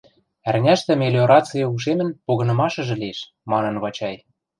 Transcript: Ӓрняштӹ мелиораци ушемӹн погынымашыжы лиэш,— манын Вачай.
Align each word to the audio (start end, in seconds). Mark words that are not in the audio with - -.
Ӓрняштӹ 0.49 0.93
мелиораци 1.01 1.57
ушемӹн 1.73 2.09
погынымашыжы 2.25 2.95
лиэш,— 3.01 3.19
манын 3.51 3.75
Вачай. 3.83 4.15